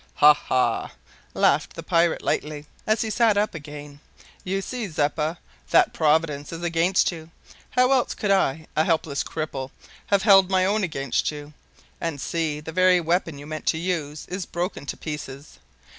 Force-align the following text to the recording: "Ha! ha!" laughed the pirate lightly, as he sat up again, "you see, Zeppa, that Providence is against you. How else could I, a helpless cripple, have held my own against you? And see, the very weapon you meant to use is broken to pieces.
"Ha! 0.15 0.33
ha!" 0.33 0.91
laughed 1.35 1.75
the 1.75 1.83
pirate 1.83 2.23
lightly, 2.23 2.65
as 2.87 3.03
he 3.03 3.11
sat 3.11 3.37
up 3.37 3.53
again, 3.53 3.99
"you 4.43 4.59
see, 4.59 4.87
Zeppa, 4.89 5.37
that 5.69 5.93
Providence 5.93 6.51
is 6.51 6.63
against 6.63 7.11
you. 7.11 7.29
How 7.69 7.91
else 7.91 8.15
could 8.15 8.31
I, 8.31 8.65
a 8.75 8.83
helpless 8.83 9.23
cripple, 9.23 9.69
have 10.07 10.23
held 10.23 10.49
my 10.49 10.65
own 10.65 10.83
against 10.83 11.29
you? 11.29 11.53
And 12.01 12.19
see, 12.19 12.59
the 12.59 12.71
very 12.71 12.99
weapon 12.99 13.37
you 13.37 13.45
meant 13.45 13.67
to 13.67 13.77
use 13.77 14.25
is 14.27 14.47
broken 14.47 14.87
to 14.87 14.97
pieces. 14.97 15.59